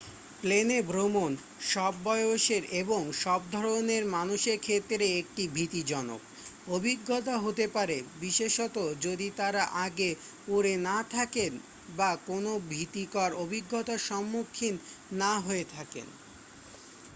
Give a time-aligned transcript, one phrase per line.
[0.41, 1.31] প্লেনে ভ্রমণ
[1.71, 6.21] সব বয়সের এবং সব ধরণের মানুষের ক্ষেত্রে একটি ভীতিজনক
[6.67, 8.75] অভিজ্ঞতা হতে পারে বিশেষত
[9.01, 10.09] যদি তারা আগে
[10.47, 11.51] উড়ে না থাকেন
[11.97, 14.75] বা কোনও ভীতিকর অভিজ্ঞতার সম্মুখীন
[15.13, 16.07] না হয়ে থাকেন